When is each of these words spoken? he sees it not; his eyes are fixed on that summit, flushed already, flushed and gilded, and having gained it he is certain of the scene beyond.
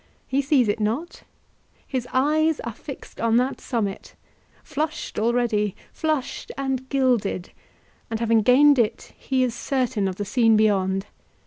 he 0.25 0.41
sees 0.41 0.67
it 0.67 0.79
not; 0.79 1.21
his 1.87 2.07
eyes 2.11 2.59
are 2.61 2.73
fixed 2.73 3.21
on 3.21 3.37
that 3.37 3.61
summit, 3.61 4.15
flushed 4.63 5.19
already, 5.19 5.75
flushed 5.93 6.51
and 6.57 6.89
gilded, 6.89 7.51
and 8.09 8.19
having 8.19 8.41
gained 8.41 8.79
it 8.79 9.13
he 9.15 9.43
is 9.43 9.53
certain 9.53 10.07
of 10.07 10.15
the 10.15 10.25
scene 10.25 10.57
beyond. 10.57 11.05